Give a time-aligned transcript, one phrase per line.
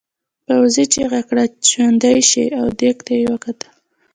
[0.45, 3.69] پوځي چیغه کړه ژوندي شئ او دېگ ته یې وکتل.